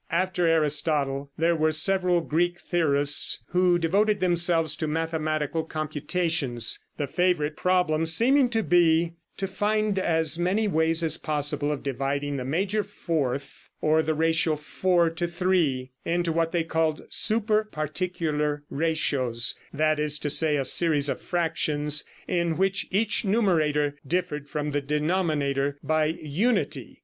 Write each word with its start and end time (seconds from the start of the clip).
After 0.09 0.47
Aristotle, 0.47 1.29
there 1.37 1.55
were 1.55 1.71
several 1.71 2.21
Greek 2.21 2.59
theorists 2.59 3.43
who 3.49 3.77
devoted 3.77 4.19
themselves 4.19 4.75
to 4.77 4.87
mathematical 4.87 5.63
computations, 5.63 6.79
the 6.97 7.05
favorite 7.05 7.55
problem 7.55 8.07
seeming 8.07 8.49
to 8.49 8.63
be 8.63 9.13
to 9.37 9.45
find 9.45 9.99
as 9.99 10.39
many 10.39 10.67
ways 10.67 11.03
as 11.03 11.19
possible 11.19 11.71
of 11.71 11.83
dividing 11.83 12.37
the 12.37 12.43
major 12.43 12.83
fourth, 12.83 13.69
or 13.79 14.01
the 14.01 14.15
ratio 14.15 14.55
4:3, 14.55 15.91
into 16.03 16.31
what 16.31 16.51
they 16.51 16.63
called 16.63 17.03
super 17.09 17.63
particular 17.65 18.63
ratios 18.71 19.53
that 19.71 19.99
is 19.99 20.17
to 20.17 20.31
say, 20.31 20.57
a 20.57 20.65
series 20.65 21.09
of 21.09 21.21
fractions 21.21 22.03
in 22.27 22.57
which 22.57 22.87
each 22.89 23.23
numerator 23.23 23.93
differed 24.07 24.49
from 24.49 24.71
the 24.71 24.81
denominator 24.81 25.77
by 25.83 26.05
unity. 26.05 26.99